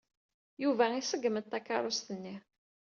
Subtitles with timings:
[0.63, 2.35] Yuba iṣeggem-d takeṛṛust-nni.